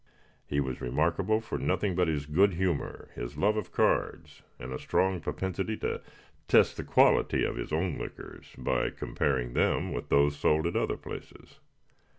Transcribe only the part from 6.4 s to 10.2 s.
test the quality of his own liquors by comparing them with